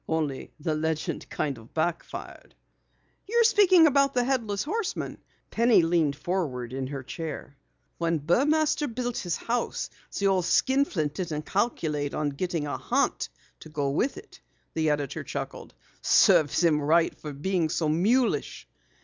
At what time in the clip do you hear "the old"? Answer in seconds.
10.17-10.45